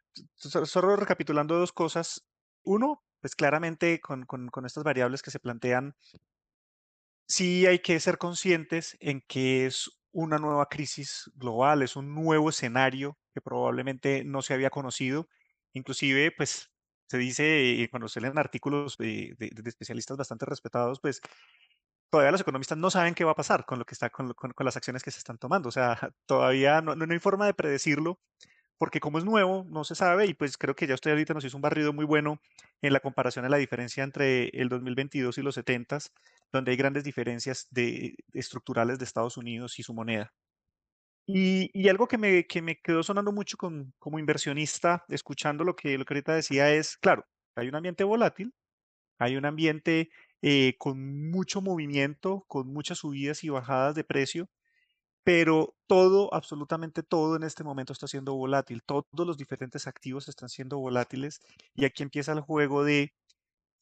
solo 0.35 0.95
recapitulando 0.95 1.57
dos 1.57 1.71
cosas. 1.73 2.25
Uno, 2.63 3.03
pues 3.19 3.35
claramente 3.35 3.99
con, 4.01 4.25
con, 4.25 4.65
estas 4.65 4.83
variables 4.83 5.21
que 5.21 5.31
se 5.31 5.39
plantean, 5.39 5.95
sí 7.27 7.65
hay 7.65 7.79
que 7.79 7.99
ser 7.99 8.17
conscientes 8.17 8.97
en 8.99 9.21
que 9.27 9.65
es 9.65 9.89
una 10.11 10.37
nueva 10.37 10.67
crisis 10.67 11.31
global, 11.35 11.81
es 11.81 11.95
un 11.95 12.13
nuevo 12.13 12.49
escenario 12.49 13.17
que 13.33 13.41
probablemente 13.41 14.23
no 14.23 14.41
se 14.41 14.53
había 14.53 14.69
conocido. 14.69 15.29
Inclusive, 15.73 16.31
pues 16.35 16.71
se 17.07 17.17
dice, 17.17 17.87
cuando 17.91 18.07
se 18.07 18.21
leen 18.21 18.37
artículos 18.37 18.97
de, 18.97 19.35
de, 19.37 19.69
especialistas 19.69 20.17
bastante 20.17 20.45
respetados, 20.45 20.99
pues 21.01 21.21
todavía 22.09 22.31
los 22.31 22.41
economistas 22.41 22.77
no 22.77 22.91
saben 22.91 23.15
qué 23.15 23.23
va 23.23 23.31
a 23.31 23.35
pasar 23.35 23.65
con 23.65 23.79
lo 23.79 23.85
que 23.85 23.93
está, 23.95 24.09
con, 24.09 24.33
con, 24.33 24.51
con 24.51 24.65
las 24.65 24.77
acciones 24.77 25.03
que 25.03 25.11
se 25.11 25.19
están 25.19 25.37
tomando. 25.37 25.69
O 25.69 25.71
sea, 25.71 25.97
todavía 26.25 26.81
no, 26.81 26.95
no, 26.95 27.11
hay 27.11 27.19
forma 27.19 27.45
de 27.45 27.53
predecirlo, 27.53 28.19
porque 28.81 28.99
como 28.99 29.19
es 29.19 29.25
nuevo, 29.25 29.63
no 29.69 29.83
se 29.83 29.93
sabe, 29.93 30.25
y 30.25 30.33
pues 30.33 30.57
creo 30.57 30.75
que 30.75 30.87
ya 30.87 30.95
usted 30.95 31.11
ahorita 31.11 31.35
nos 31.35 31.45
hizo 31.45 31.55
un 31.55 31.61
barrido 31.61 31.93
muy 31.93 32.03
bueno 32.03 32.41
en 32.81 32.93
la 32.93 32.99
comparación 32.99 33.43
de 33.43 33.49
la 33.49 33.57
diferencia 33.57 34.03
entre 34.03 34.49
el 34.59 34.69
2022 34.69 35.37
y 35.37 35.43
los 35.43 35.53
70, 35.53 35.99
donde 36.51 36.71
hay 36.71 36.77
grandes 36.77 37.03
diferencias 37.03 37.67
de, 37.69 38.15
estructurales 38.33 38.97
de 38.97 39.05
Estados 39.05 39.37
Unidos 39.37 39.77
y 39.77 39.83
su 39.83 39.93
moneda. 39.93 40.33
Y, 41.27 41.89
algo 41.89 42.07
que 42.07 42.17
me, 42.17 42.47
que 42.47 42.63
me 42.63 42.77
quedó 42.77 43.03
sonando 43.03 43.31
mucho 43.31 43.55
como 43.55 44.17
inversionista, 44.17 45.05
escuchando 45.09 45.63
lo 45.63 45.75
que, 45.75 45.95
lo 45.99 46.03
que 46.03 46.15
ahorita 46.15 46.33
decía, 46.33 46.73
es, 46.73 46.97
claro, 46.97 47.27
hay 47.55 47.67
un 47.67 47.75
ambiente 47.75 48.03
volátil, 48.03 48.51
hay 49.19 49.35
un 49.35 49.45
ambiente 49.45 50.09
eh, 50.41 50.73
con 50.79 51.29
mucho 51.29 51.61
movimiento, 51.61 52.45
con 52.47 52.73
muchas 52.73 52.97
subidas 52.97 53.43
y 53.43 53.49
bajadas 53.49 53.93
de 53.93 54.03
precio, 54.03 54.49
pero 55.23 55.75
todo, 55.87 56.33
absolutamente 56.33 57.03
todo 57.03 57.35
en 57.35 57.43
este 57.43 57.63
momento 57.63 57.93
está 57.93 58.07
siendo 58.07 58.33
volátil, 58.33 58.83
todos 58.83 59.05
los 59.15 59.37
diferentes 59.37 59.87
activos 59.87 60.27
están 60.27 60.49
siendo 60.49 60.79
volátiles 60.79 61.39
y 61.75 61.85
aquí 61.85 62.03
empieza 62.03 62.31
el 62.31 62.41
juego 62.41 62.83
de 62.83 63.13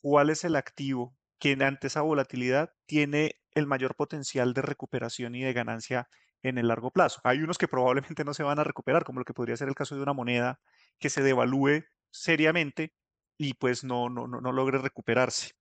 cuál 0.02 0.30
es 0.30 0.44
el 0.44 0.56
activo 0.56 1.16
que 1.40 1.54
ante 1.62 1.88
esa 1.88 2.02
volatilidad 2.02 2.72
tiene 2.86 3.40
el 3.54 3.68
mayor 3.68 3.96
potencial 3.96 4.54
de 4.54 4.62
recuperación 4.62 5.36
y 5.36 5.44
de 5.44 5.54
ganancia 5.54 6.10
en 6.44 6.58
el 6.58 6.68
largo 6.68 6.92
plazo. 6.92 7.22
Hay 7.24 7.40
unos 7.40 7.58
que 7.58 7.68
probablemente 7.68 8.24
no 8.24 8.34
se 8.34 8.44
van 8.44 8.60
a 8.60 8.64
recuperar, 8.64 9.04
como 9.04 9.20
lo 9.20 9.26
que 9.26 9.34
podría 9.34 9.58
ser 9.58 9.70
el 9.70 9.76
caso 9.76 9.96
de 9.96 10.02
una 10.04 10.14
moneda 10.14 10.60
que 11.00 11.10
se 11.10 11.24
devalúe 11.24 11.84
seriamente 12.12 12.94
y 13.38 13.54
pues 13.54 13.84
no, 13.84 14.10
no, 14.10 14.28
no, 14.28 14.42
no 14.42 14.52
logre 14.52 14.80
recuperarse. 14.80 15.52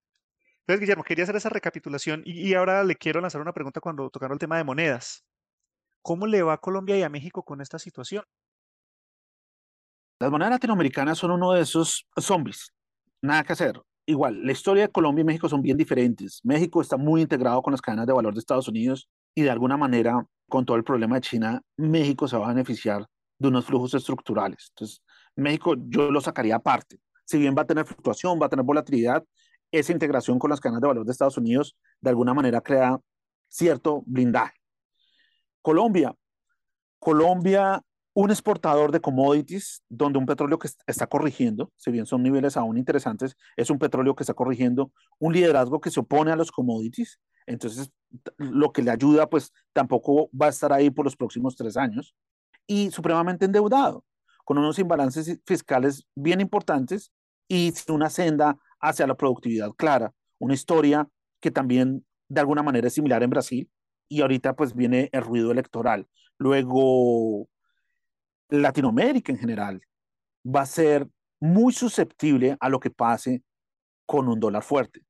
Entonces, 0.61 0.81
Guillermo, 0.81 1.05
quería 1.05 1.25
hacer 1.25 1.37
esa 1.37 1.49
recapitulación 1.49 2.23
y, 2.27 2.53
ahora 2.55 2.85
le 2.85 2.97
quiero 2.97 3.21
lanzar 3.23 3.41
una 3.41 3.55
pregunta 3.55 3.81
cuando 3.81 4.11
tocaron 4.11 4.35
el 4.35 4.39
tema 4.39 4.59
de 4.59 4.65
monedas. 4.65 5.25
¿Cómo 6.03 6.27
le 6.27 6.43
va 6.43 6.55
a 6.55 6.59
Colombia 6.59 6.97
y 6.97 7.03
a 7.03 7.09
México 7.09 7.43
con 7.43 7.61
esta 7.61 7.79
situación? 7.79 8.25
Las 10.21 10.31
monedas 10.31 10.53
latinoamericanas 10.53 11.19
son 11.19 11.31
uno 11.31 11.53
de 11.53 11.63
esos 11.63 12.07
zombies. 12.17 12.73
Nada 13.23 13.45
que 13.45 13.53
hacer. 13.53 13.81
Igual, 14.07 14.45
la 14.45 14.53
historia 14.53 14.85
de 14.85 14.93
Colombia 14.93 15.23
y 15.23 15.25
México 15.25 15.49
son 15.49 15.63
bien 15.63 15.77
diferentes. 15.77 16.41
México 16.43 16.81
está 16.81 16.97
muy 16.97 17.21
integrado 17.21 17.63
con 17.63 17.73
las 17.73 17.81
cadenas 17.81 18.07
de 18.07 18.15
valor 18.15 18.33
de 18.33 18.41
Estados 18.41 18.67
Unidos 18.67 19.09
y 19.35 19.43
de 19.43 19.51
alguna 19.51 19.77
manera, 19.77 20.27
con 20.49 20.65
todo 20.65 20.77
el 20.77 20.83
problema 20.83 21.17
de 21.17 21.21
China, 21.21 21.63
México 21.77 22.27
se 22.27 22.37
va 22.37 22.47
a 22.47 22.55
beneficiar 22.55 23.07
de 23.39 23.49
unos 23.49 23.67
flujos 23.67 23.95
estructurales. 23.95 24.71
Entonces, 24.71 25.03
México 25.37 25.75
yo 25.77 26.11
lo 26.11 26.21
sacaría 26.21 26.57
aparte. 26.57 26.99
Si 27.25 27.39
bien 27.39 27.55
va 27.57 27.63
a 27.63 27.67
tener 27.67 27.85
fluctuación, 27.85 28.41
va 28.41 28.47
a 28.47 28.49
tener 28.49 28.65
volatilidad, 28.65 29.23
esa 29.71 29.93
integración 29.93 30.39
con 30.39 30.51
las 30.51 30.61
cadenas 30.61 30.81
de 30.81 30.89
valor 30.89 31.05
de 31.05 31.13
Estados 31.13 31.37
Unidos 31.37 31.77
de 32.01 32.11
alguna 32.11 32.35
manera 32.35 32.61
crea 32.61 32.99
cierto 33.49 34.03
blindaje. 34.07 34.58
Colombia. 35.63 36.15
Colombia, 36.99 37.83
un 38.15 38.31
exportador 38.31 38.91
de 38.91 39.01
commodities, 39.01 39.83
donde 39.89 40.19
un 40.19 40.27
petróleo 40.27 40.59
que 40.59 40.69
está 40.87 41.07
corrigiendo, 41.07 41.71
si 41.77 41.91
bien 41.91 42.07
son 42.07 42.23
niveles 42.23 42.57
aún 42.57 42.77
interesantes, 42.77 43.37
es 43.57 43.71
un 43.71 43.79
petróleo 43.79 44.15
que 44.15 44.25
está 44.25 44.35
corrigiendo, 44.35 44.91
un 45.19 45.33
liderazgo 45.33 45.81
que 45.81 45.91
se 45.91 46.01
opone 46.01 46.33
a 46.33 46.37
los 46.37 46.51
commodities, 46.51 47.21
entonces 47.47 47.91
lo 48.37 48.73
que 48.73 48.83
le 48.83 48.91
ayuda, 48.91 49.29
pues 49.31 49.53
tampoco 49.73 50.29
va 50.31 50.47
a 50.47 50.51
estar 50.51 50.73
ahí 50.73 50.91
por 50.91 51.05
los 51.05 51.17
próximos 51.17 51.57
tres 51.57 51.77
años, 51.77 52.15
y 52.67 52.91
supremamente 52.91 53.45
endeudado, 53.45 54.05
con 54.45 54.59
unos 54.59 54.79
imbalances 54.79 55.41
fiscales 55.47 56.07
bien 56.15 56.41
importantes 56.41 57.13
y 57.49 57.73
una 57.89 58.11
senda 58.11 58.59
hacia 58.81 59.07
la 59.07 59.17
productividad 59.17 59.71
clara, 59.73 60.13
una 60.39 60.55
historia 60.55 61.09
que 61.41 61.51
también 61.51 62.05
de 62.29 62.41
alguna 62.41 62.63
manera 62.63 62.89
es 62.89 62.95
similar 62.95 63.23
en 63.23 63.31
Brasil, 63.31 63.71
y 64.09 64.23
ahorita 64.23 64.55
pues 64.57 64.75
viene 64.75 65.09
el 65.13 65.23
ruido 65.23 65.53
electoral. 65.53 66.07
Luego, 66.39 67.49
Latinoamérica 68.49 69.33
en 69.33 69.39
general 69.39 69.83
va 70.45 70.63
a 70.63 70.67
ser 70.67 71.09
muy 71.41 71.73
susceptible 71.73 72.57
a 72.61 72.69
lo 72.69 72.81
que 72.81 72.91
pase 72.91 73.43
con 74.07 74.29
un 74.29 74.41
dólar 74.41 74.63
fuerte. 74.63 75.03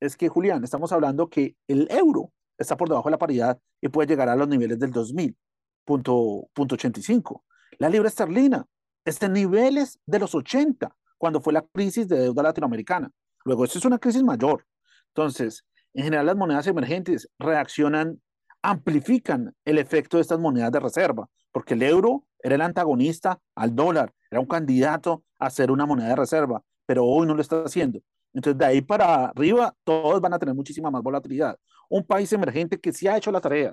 Es 0.00 0.16
que, 0.16 0.28
Julián, 0.28 0.64
estamos 0.64 0.92
hablando 0.92 1.28
que 1.28 1.56
el 1.68 1.88
euro 1.90 2.32
está 2.58 2.76
por 2.76 2.88
debajo 2.88 3.08
de 3.08 3.12
la 3.12 3.18
paridad 3.18 3.58
y 3.80 3.88
puede 3.88 4.08
llegar 4.08 4.28
a 4.28 4.36
los 4.36 4.48
niveles 4.48 4.78
del 4.78 4.90
2000, 4.90 5.36
punto, 5.84 6.48
punto 6.52 6.74
85. 6.74 7.44
La 7.78 7.88
libra 7.88 8.08
esterlina 8.08 8.66
está 9.04 9.26
en 9.26 9.34
niveles 9.34 9.98
de 10.06 10.18
los 10.18 10.34
80, 10.34 10.94
cuando 11.18 11.40
fue 11.40 11.52
la 11.52 11.62
crisis 11.62 12.08
de 12.08 12.18
deuda 12.18 12.42
latinoamericana. 12.42 13.10
Luego, 13.44 13.64
esto 13.64 13.78
es 13.78 13.84
una 13.84 13.98
crisis 13.98 14.22
mayor. 14.22 14.66
Entonces, 15.08 15.64
en 15.94 16.04
general, 16.04 16.26
las 16.26 16.36
monedas 16.36 16.66
emergentes 16.66 17.28
reaccionan 17.38 18.20
amplifican 18.66 19.54
el 19.64 19.78
efecto 19.78 20.16
de 20.16 20.22
estas 20.22 20.40
monedas 20.40 20.72
de 20.72 20.80
reserva, 20.80 21.28
porque 21.52 21.74
el 21.74 21.82
euro 21.84 22.26
era 22.42 22.56
el 22.56 22.60
antagonista 22.60 23.38
al 23.54 23.76
dólar, 23.76 24.12
era 24.28 24.40
un 24.40 24.46
candidato 24.46 25.22
a 25.38 25.50
ser 25.50 25.70
una 25.70 25.86
moneda 25.86 26.08
de 26.08 26.16
reserva, 26.16 26.60
pero 26.84 27.04
hoy 27.04 27.28
no 27.28 27.34
lo 27.34 27.42
está 27.42 27.62
haciendo. 27.62 28.00
Entonces, 28.32 28.58
de 28.58 28.66
ahí 28.66 28.82
para 28.82 29.26
arriba, 29.26 29.72
todos 29.84 30.20
van 30.20 30.34
a 30.34 30.38
tener 30.40 30.52
muchísima 30.52 30.90
más 30.90 31.00
volatilidad. 31.00 31.56
Un 31.88 32.04
país 32.04 32.32
emergente 32.32 32.80
que 32.80 32.92
sí 32.92 33.06
ha 33.06 33.16
hecho 33.16 33.30
la 33.30 33.40
tarea, 33.40 33.72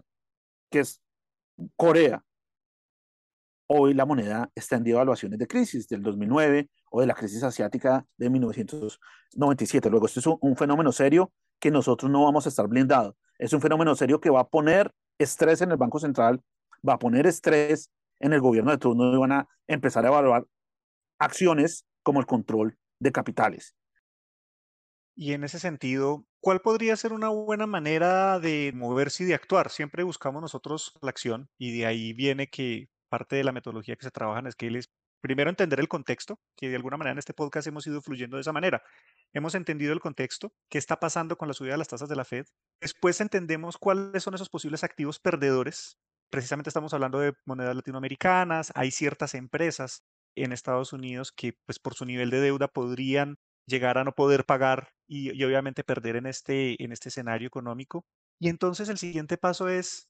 que 0.70 0.82
es 0.82 1.02
Corea. 1.76 2.24
Hoy 3.66 3.96
la 3.96 4.06
moneda 4.06 4.52
está 4.54 4.76
en 4.76 4.84
devaluaciones 4.84 5.40
de 5.40 5.48
crisis 5.48 5.88
del 5.88 6.04
2009 6.04 6.70
o 6.92 7.02
de 7.02 7.08
la 7.08 7.16
crisis 7.16 7.42
asiática 7.42 8.06
de 8.18 8.30
1997. 8.30 9.90
Luego, 9.90 10.06
esto 10.06 10.20
es 10.20 10.28
un, 10.28 10.38
un 10.40 10.56
fenómeno 10.56 10.92
serio 10.92 11.34
que 11.60 11.72
nosotros 11.72 12.12
no 12.12 12.26
vamos 12.26 12.46
a 12.46 12.50
estar 12.50 12.68
blindados 12.68 13.16
es 13.38 13.54
un 13.54 13.62
fenómeno 13.62 13.96
serio 13.96 14.20
que 14.20 14.30
va 14.30 14.42
a 14.42 14.48
poner 14.48 14.94
estrés 15.18 15.62
en 15.62 15.72
el 15.72 15.78
Banco 15.78 16.00
Central, 16.00 16.42
va 16.88 16.94
a 16.94 17.00
poner 17.00 17.28
estrés 17.28 17.90
en 18.20 18.34
el 18.34 18.42
gobierno 18.42 18.72
de 18.72 18.78
turno 18.78 19.14
y 19.14 19.18
van 19.18 19.32
a 19.32 19.48
empezar 19.68 20.06
a 20.06 20.10
evaluar 20.10 20.46
acciones 21.20 21.86
como 22.04 22.20
el 22.20 22.26
control 22.26 22.78
de 23.00 23.12
capitales. 23.12 23.76
Y 25.16 25.34
en 25.34 25.44
ese 25.44 25.60
sentido, 25.60 26.26
¿cuál 26.40 26.62
podría 26.62 26.96
ser 26.96 27.14
una 27.14 27.30
buena 27.30 27.68
manera 27.68 28.40
de 28.40 28.72
moverse 28.74 29.24
y 29.24 29.28
de 29.28 29.36
actuar? 29.36 29.70
Siempre 29.70 30.04
buscamos 30.04 30.42
nosotros 30.42 30.94
la 31.02 31.10
acción 31.10 31.50
y 31.58 31.78
de 31.78 31.86
ahí 31.86 32.14
viene 32.14 32.48
que 32.48 32.90
parte 33.10 33.36
de 33.36 33.44
la 33.44 33.52
metodología 33.52 33.96
que 33.96 34.06
se 34.06 34.12
trabaja 34.12 34.40
en 34.40 34.52
Scale 34.52 34.80
es 34.80 34.90
primero 35.22 35.50
entender 35.50 35.80
el 35.80 35.88
contexto, 35.88 36.40
que 36.58 36.68
de 36.70 36.76
alguna 36.76 36.98
manera 36.98 37.14
en 37.14 37.20
este 37.20 37.34
podcast 37.34 37.68
hemos 37.68 37.86
ido 37.88 38.02
fluyendo 38.02 38.38
de 38.38 38.42
esa 38.42 38.52
manera. 38.52 38.84
Hemos 39.34 39.56
entendido 39.56 39.94
el 39.94 40.00
contexto, 40.00 40.54
qué 40.70 40.78
está 40.78 41.00
pasando 41.00 41.38
con 41.38 41.48
la 41.48 41.54
subida 41.54 41.74
de 41.74 41.80
las 41.80 41.88
tasas 41.88 42.10
de 42.10 42.16
la 42.16 42.26
Fed. 42.26 42.46
Después 42.80 43.20
entendemos 43.20 43.78
cuáles 43.78 44.24
son 44.24 44.36
esos 44.36 44.50
posibles 44.50 44.84
activos 44.84 45.20
perdedores. 45.20 45.98
Precisamente 46.30 46.70
estamos 46.70 46.94
hablando 46.94 47.20
de 47.20 47.34
monedas 47.46 47.76
latinoamericanas. 47.76 48.72
Hay 48.76 48.92
ciertas 48.92 49.34
empresas 49.34 50.04
en 50.36 50.52
Estados 50.52 50.94
Unidos 50.94 51.32
que, 51.32 51.54
pues, 51.66 51.80
por 51.80 51.96
su 51.96 52.06
nivel 52.06 52.30
de 52.30 52.42
deuda 52.42 52.68
podrían 52.68 53.38
llegar 53.66 53.98
a 53.98 54.04
no 54.04 54.14
poder 54.14 54.46
pagar 54.46 54.90
y, 55.08 55.36
y 55.36 55.44
obviamente 55.44 55.84
perder 55.84 56.16
en 56.18 56.26
este, 56.28 56.82
en 56.84 56.92
este 56.92 57.10
escenario 57.10 57.48
económico. 57.48 58.06
Y 58.40 58.50
entonces 58.50 58.90
el 58.90 58.98
siguiente 58.98 59.38
paso 59.38 59.70
es, 59.70 60.10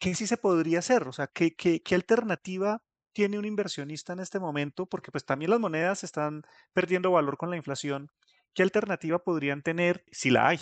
¿qué 0.00 0.14
sí 0.14 0.26
se 0.26 0.36
podría 0.36 0.80
hacer? 0.80 1.08
O 1.08 1.12
sea, 1.12 1.26
¿qué, 1.28 1.54
qué, 1.54 1.82
qué 1.82 1.94
alternativa 1.94 2.82
tiene 3.14 3.38
un 3.38 3.44
inversionista 3.44 4.12
en 4.12 4.20
este 4.20 4.38
momento? 4.40 4.86
Porque 4.86 5.10
pues 5.10 5.24
también 5.24 5.50
las 5.50 5.60
monedas 5.60 6.04
están 6.04 6.42
perdiendo 6.72 7.10
valor 7.12 7.36
con 7.36 7.50
la 7.50 7.56
inflación. 7.56 8.10
¿Qué 8.56 8.62
alternativa 8.62 9.18
podrían 9.18 9.60
tener 9.60 10.02
si 10.10 10.30
la 10.30 10.48
hay? 10.48 10.58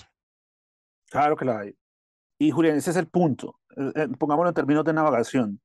Claro 1.09 1.37
que 1.37 1.45
la 1.45 1.61
hay. 1.61 1.77
Y 2.39 2.51
Julián, 2.51 2.77
ese 2.77 2.91
es 2.91 2.97
el 2.97 3.07
punto. 3.07 3.61
Eh, 3.77 3.93
eh, 3.95 4.09
pongámoslo 4.19 4.49
en 4.49 4.55
términos 4.55 4.85
de 4.85 4.93
navegación. 4.93 5.61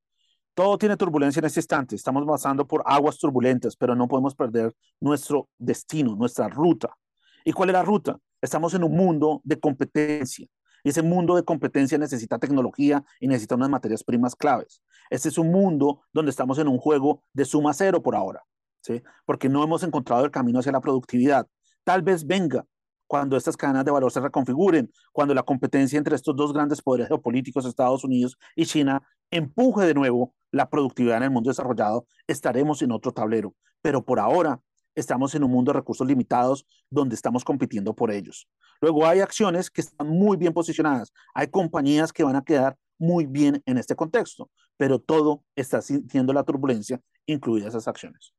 Todo 0.54 0.78
tiene 0.78 0.96
turbulencia 0.96 1.40
en 1.40 1.46
este 1.46 1.58
instante. 1.58 1.96
Estamos 1.96 2.24
pasando 2.24 2.64
por 2.68 2.84
aguas 2.86 3.18
turbulentas, 3.18 3.74
pero 3.74 3.96
no 3.96 4.06
podemos 4.06 4.36
perder 4.36 4.72
nuestro 5.00 5.48
destino, 5.58 6.14
nuestra 6.14 6.48
ruta. 6.48 6.96
¿Y 7.44 7.50
cuál 7.50 7.70
es 7.70 7.72
la 7.72 7.82
ruta? 7.82 8.16
Estamos 8.40 8.74
en 8.74 8.84
un 8.84 8.92
mundo 8.92 9.40
de 9.42 9.58
competencia. 9.58 10.46
Y 10.84 10.90
ese 10.90 11.02
mundo 11.02 11.34
de 11.34 11.42
competencia 11.42 11.98
necesita 11.98 12.38
tecnología 12.38 13.02
y 13.18 13.26
necesita 13.26 13.56
unas 13.56 13.70
materias 13.70 14.04
primas 14.04 14.36
claves. 14.36 14.80
Este 15.10 15.30
es 15.30 15.36
un 15.36 15.50
mundo 15.50 16.02
donde 16.12 16.30
estamos 16.30 16.60
en 16.60 16.68
un 16.68 16.78
juego 16.78 17.24
de 17.32 17.44
suma 17.44 17.74
cero 17.74 18.00
por 18.00 18.14
ahora, 18.14 18.44
¿sí? 18.82 19.02
Porque 19.26 19.48
no 19.48 19.64
hemos 19.64 19.82
encontrado 19.82 20.24
el 20.24 20.30
camino 20.30 20.60
hacia 20.60 20.70
la 20.70 20.80
productividad. 20.80 21.48
Tal 21.84 22.02
vez 22.02 22.26
venga 22.26 22.64
cuando 23.06 23.36
estas 23.36 23.56
cadenas 23.56 23.84
de 23.84 23.90
valor 23.90 24.12
se 24.12 24.20
reconfiguren, 24.20 24.90
cuando 25.12 25.34
la 25.34 25.42
competencia 25.42 25.98
entre 25.98 26.14
estos 26.14 26.36
dos 26.36 26.52
grandes 26.52 26.80
poderes 26.80 27.08
geopolíticos, 27.08 27.66
Estados 27.66 28.04
Unidos 28.04 28.38
y 28.54 28.66
China, 28.66 29.02
empuje 29.30 29.84
de 29.84 29.94
nuevo 29.94 30.34
la 30.52 30.70
productividad 30.70 31.16
en 31.16 31.24
el 31.24 31.30
mundo 31.30 31.50
desarrollado, 31.50 32.06
estaremos 32.26 32.82
en 32.82 32.92
otro 32.92 33.12
tablero. 33.12 33.54
pero 33.82 34.04
por 34.04 34.20
ahora 34.20 34.60
estamos 34.94 35.34
en 35.34 35.42
un 35.42 35.50
mundo 35.50 35.72
de 35.72 35.78
recursos 35.78 36.06
limitados 36.06 36.66
donde 36.90 37.14
estamos 37.14 37.44
compitiendo 37.44 37.94
por 37.94 38.10
ellos. 38.10 38.46
Luego 38.80 39.06
hay 39.06 39.20
acciones 39.20 39.70
que 39.70 39.80
están 39.80 40.08
muy 40.08 40.36
bien 40.36 40.52
posicionadas, 40.52 41.12
hay 41.34 41.48
compañías 41.48 42.12
que 42.12 42.22
van 42.22 42.36
a 42.36 42.44
quedar 42.44 42.76
muy 42.98 43.26
bien 43.26 43.62
en 43.66 43.78
este 43.78 43.96
contexto, 43.96 44.50
pero 44.76 44.98
todo 44.98 45.42
está 45.56 45.80
sintiendo 45.80 46.32
la 46.32 46.44
turbulencia, 46.44 47.00
incluidas 47.26 47.70
esas 47.70 47.88
acciones. 47.88 48.34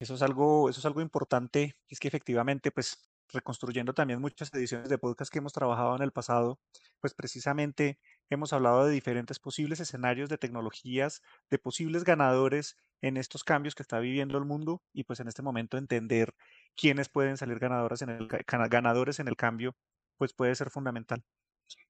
Eso 0.00 0.14
es 0.14 0.22
algo, 0.22 0.70
eso 0.70 0.80
es 0.80 0.86
algo 0.86 1.02
importante, 1.02 1.76
es 1.88 2.00
que 2.00 2.08
efectivamente, 2.08 2.70
pues 2.70 3.10
reconstruyendo 3.28 3.92
también 3.92 4.18
muchas 4.18 4.52
ediciones 4.54 4.88
de 4.88 4.96
podcast 4.96 5.30
que 5.30 5.38
hemos 5.38 5.52
trabajado 5.52 5.94
en 5.94 6.02
el 6.02 6.10
pasado, 6.10 6.58
pues 7.00 7.14
precisamente 7.14 8.00
hemos 8.30 8.54
hablado 8.54 8.86
de 8.86 8.92
diferentes 8.92 9.38
posibles 9.38 9.78
escenarios 9.78 10.30
de 10.30 10.38
tecnologías, 10.38 11.20
de 11.50 11.58
posibles 11.58 12.04
ganadores 12.04 12.78
en 13.02 13.18
estos 13.18 13.44
cambios 13.44 13.74
que 13.74 13.82
está 13.82 13.98
viviendo 14.00 14.38
el 14.38 14.46
mundo 14.46 14.82
y 14.94 15.04
pues 15.04 15.20
en 15.20 15.28
este 15.28 15.42
momento 15.42 15.76
entender 15.76 16.34
quiénes 16.76 17.10
pueden 17.10 17.36
salir 17.36 17.58
ganadores 17.58 18.00
en 18.00 18.08
el, 18.08 18.26
ganadores 18.26 19.20
en 19.20 19.28
el 19.28 19.36
cambio, 19.36 19.76
pues 20.16 20.32
puede 20.32 20.54
ser 20.54 20.70
fundamental. 20.70 21.22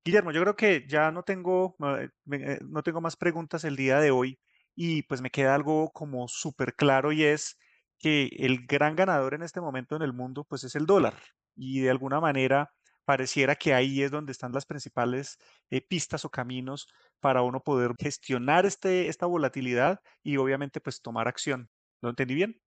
Guillermo, 0.04 0.32
yo 0.32 0.42
creo 0.42 0.56
que 0.56 0.84
ya 0.88 1.12
no 1.12 1.22
tengo, 1.22 1.76
eh, 1.96 2.10
eh, 2.32 2.58
no 2.68 2.82
tengo 2.82 3.00
más 3.00 3.16
preguntas 3.16 3.62
el 3.62 3.76
día 3.76 4.00
de 4.00 4.10
hoy 4.10 4.40
y 4.74 5.02
pues 5.04 5.22
me 5.22 5.30
queda 5.30 5.54
algo 5.54 5.92
como 5.92 6.26
súper 6.26 6.74
claro 6.74 7.12
y 7.12 7.22
es 7.22 7.56
que 8.00 8.30
el 8.38 8.66
gran 8.66 8.96
ganador 8.96 9.34
en 9.34 9.42
este 9.42 9.60
momento 9.60 9.94
en 9.94 10.02
el 10.02 10.12
mundo 10.12 10.44
pues 10.44 10.64
es 10.64 10.74
el 10.74 10.86
dólar 10.86 11.14
y 11.54 11.80
de 11.80 11.90
alguna 11.90 12.20
manera 12.20 12.72
pareciera 13.04 13.54
que 13.54 13.74
ahí 13.74 14.02
es 14.02 14.10
donde 14.10 14.32
están 14.32 14.52
las 14.52 14.66
principales 14.66 15.38
eh, 15.70 15.80
pistas 15.80 16.24
o 16.24 16.30
caminos 16.30 16.88
para 17.20 17.42
uno 17.42 17.60
poder 17.60 17.94
gestionar 17.98 18.66
este, 18.66 19.08
esta 19.08 19.26
volatilidad 19.26 20.00
y 20.22 20.36
obviamente 20.36 20.80
pues 20.80 21.02
tomar 21.02 21.28
acción. 21.28 21.68
¿Lo 22.00 22.10
entendí 22.10 22.34
bien? 22.34 22.60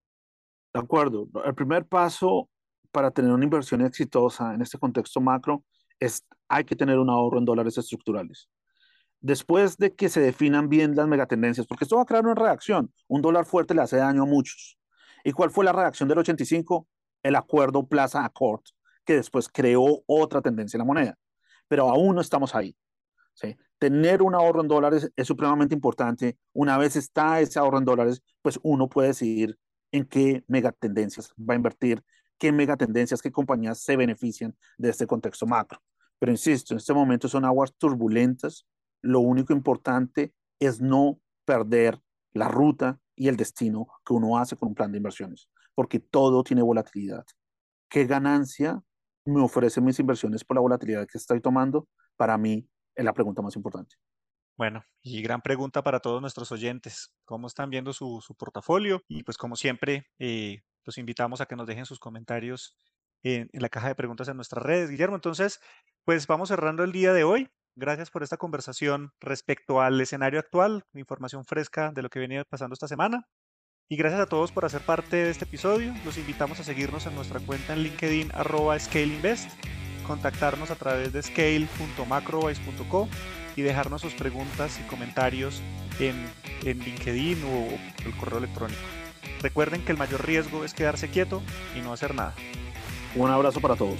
De 0.73 0.79
acuerdo. 0.79 1.27
El 1.45 1.55
primer 1.55 1.85
paso 1.87 2.49
para 2.91 3.11
tener 3.11 3.31
una 3.31 3.43
inversión 3.43 3.81
exitosa 3.81 4.53
en 4.53 4.61
este 4.61 4.77
contexto 4.77 5.21
macro 5.21 5.63
es 5.99 6.25
hay 6.47 6.65
que 6.65 6.75
tener 6.75 6.99
un 6.99 7.09
ahorro 7.09 7.39
en 7.39 7.45
dólares 7.45 7.77
estructurales. 7.77 8.49
Después 9.21 9.77
de 9.77 9.95
que 9.95 10.09
se 10.09 10.19
definan 10.19 10.67
bien 10.67 10.95
las 10.95 11.07
megatendencias, 11.07 11.65
porque 11.65 11.85
esto 11.85 11.95
va 11.95 12.01
a 12.01 12.05
crear 12.05 12.25
una 12.25 12.35
reacción, 12.35 12.93
un 13.07 13.21
dólar 13.21 13.45
fuerte 13.45 13.73
le 13.73 13.81
hace 13.81 13.97
daño 13.97 14.23
a 14.23 14.25
muchos. 14.25 14.77
¿Y 15.23 15.31
cuál 15.31 15.51
fue 15.51 15.65
la 15.65 15.71
reacción 15.71 16.09
del 16.09 16.19
85? 16.19 16.87
El 17.23 17.35
acuerdo 17.35 17.87
Plaza 17.87 18.25
Accord, 18.25 18.61
que 19.05 19.15
después 19.15 19.47
creó 19.49 20.03
otra 20.05 20.41
tendencia 20.41 20.77
en 20.77 20.79
la 20.79 20.85
moneda. 20.85 21.17
Pero 21.67 21.89
aún 21.89 22.15
no 22.15 22.21
estamos 22.21 22.53
ahí. 22.55 22.75
Tener 23.79 24.21
un 24.21 24.35
ahorro 24.35 24.61
en 24.61 24.67
dólares 24.67 25.11
es 25.15 25.27
supremamente 25.27 25.75
importante. 25.75 26.37
Una 26.53 26.77
vez 26.77 26.95
está 26.95 27.41
ese 27.41 27.59
ahorro 27.59 27.79
en 27.79 27.85
dólares, 27.85 28.21
pues 28.41 28.59
uno 28.63 28.87
puede 28.87 29.09
decidir 29.09 29.57
en 29.91 30.05
qué 30.05 30.43
megatendencias 30.47 31.33
va 31.37 31.53
a 31.53 31.57
invertir, 31.57 32.03
qué 32.37 32.51
megatendencias, 32.51 33.21
qué 33.21 33.31
compañías 33.31 33.79
se 33.79 33.97
benefician 33.97 34.55
de 34.77 34.89
este 34.89 35.05
contexto 35.05 35.45
macro. 35.45 35.81
Pero 36.19 36.31
insisto, 36.31 36.73
en 36.73 36.77
este 36.77 36.93
momento 36.93 37.27
son 37.27 37.43
aguas 37.43 37.73
turbulentas. 37.77 38.65
Lo 39.01 39.19
único 39.19 39.51
importante 39.51 40.33
es 40.59 40.79
no 40.79 41.19
perder 41.43 42.01
la 42.31 42.47
ruta 42.47 42.99
y 43.15 43.27
el 43.27 43.37
destino 43.37 43.87
que 44.05 44.13
uno 44.13 44.37
hace 44.37 44.55
con 44.55 44.69
un 44.69 44.75
plan 44.75 44.91
de 44.91 44.97
inversiones, 44.97 45.49
porque 45.75 45.99
todo 45.99 46.43
tiene 46.43 46.61
volatilidad. 46.61 47.25
¿Qué 47.89 48.05
ganancia 48.05 48.81
me 49.25 49.41
ofrecen 49.41 49.85
mis 49.85 49.99
inversiones 49.99 50.43
por 50.43 50.55
la 50.55 50.61
volatilidad 50.61 51.07
que 51.07 51.17
estoy 51.17 51.41
tomando? 51.41 51.87
Para 52.15 52.37
mí 52.37 52.67
es 52.95 53.05
la 53.05 53.13
pregunta 53.13 53.41
más 53.41 53.55
importante. 53.55 53.95
Bueno, 54.55 54.83
y 55.01 55.21
gran 55.21 55.41
pregunta 55.41 55.83
para 55.83 55.99
todos 55.99 56.21
nuestros 56.21 56.51
oyentes. 56.51 57.11
¿Cómo 57.25 57.47
están 57.47 57.69
viendo 57.69 57.91
su, 57.91 58.21
portafolio? 58.37 59.01
Y 59.07 59.23
pues 59.23 59.37
como 59.37 59.55
siempre, 59.55 60.07
eh, 60.19 60.61
los 60.85 60.97
invitamos 60.97 61.41
a 61.41 61.47
que 61.47 61.55
nos 61.55 61.65
dejen 61.65 61.85
sus 61.85 61.99
comentarios 61.99 62.75
en, 63.23 63.49
en, 63.51 63.61
la 63.61 63.69
caja 63.69 63.87
de 63.87 63.95
preguntas 63.95 64.27
en 64.27 64.35
nuestras 64.35 64.63
redes. 64.63 64.91
Guillermo, 64.91 65.15
entonces, 65.15 65.59
pues 66.05 66.27
vamos 66.27 66.49
cerrando 66.49 66.83
el 66.83 66.91
día 66.91 67.13
de 67.13 67.23
hoy. 67.23 67.49
Gracias 67.75 68.11
por 68.11 68.21
esta 68.21 68.37
conversación 68.37 69.13
respecto 69.19 69.81
al 69.81 69.99
escenario 69.99 70.39
actual, 70.39 70.85
información 70.93 71.43
fresca 71.43 71.91
de 71.91 72.03
lo 72.03 72.09
que 72.09 72.19
venía 72.19 72.43
pasando 72.43 72.73
esta 72.73 72.87
semana. 72.87 73.27
Y 73.89 73.97
gracias 73.97 74.21
a 74.21 74.27
todos 74.27 74.51
por 74.51 74.63
hacer 74.63 74.81
parte 74.81 75.17
de 75.17 75.31
este 75.31 75.45
episodio. 75.45 75.93
Los 76.05 76.17
invitamos 76.17 76.59
a 76.59 76.63
seguirnos 76.63 77.07
en 77.07 77.15
nuestra 77.15 77.39
cuenta 77.39 77.73
en 77.73 77.79
LinkedIn 77.79 78.31
arroba 78.33 78.79
ScaleInvest, 78.79 79.49
contactarnos 80.05 80.69
a 80.69 80.75
través 80.75 81.13
de 81.13 81.23
scale.macrovice.co 81.23 83.09
y 83.55 83.61
dejarnos 83.63 84.01
sus 84.01 84.13
preguntas 84.13 84.79
y 84.79 84.83
comentarios 84.87 85.61
en, 85.99 86.15
en 86.63 86.79
LinkedIn 86.79 87.43
o 87.43 88.05
el 88.05 88.17
correo 88.17 88.37
electrónico. 88.37 88.81
Recuerden 89.41 89.83
que 89.83 89.91
el 89.91 89.97
mayor 89.97 90.25
riesgo 90.25 90.63
es 90.63 90.75
quedarse 90.75 91.09
quieto 91.09 91.41
y 91.75 91.81
no 91.81 91.91
hacer 91.91 92.13
nada. 92.13 92.35
Un 93.15 93.31
abrazo 93.31 93.61
para 93.61 93.75
todos. 93.75 93.99